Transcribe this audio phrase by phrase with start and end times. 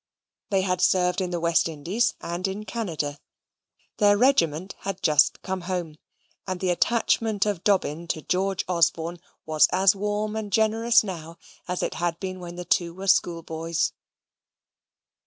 [0.49, 3.19] They had served in the West Indies and in Canada.
[3.97, 5.99] Their regiment had just come home,
[6.47, 11.37] and the attachment of Dobbin to George Osborne was as warm and generous now
[11.67, 13.93] as it had been when the two were schoolboys.